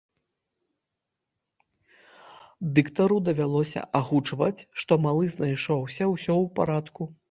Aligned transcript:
Дыктару 2.79 3.21
давялося 3.29 3.87
агучваць, 4.03 4.65
што 4.81 4.93
малы 5.09 5.23
знайшоўся 5.39 6.03
ўсё 6.15 6.33
ў 6.43 6.45
парадку. 6.61 7.01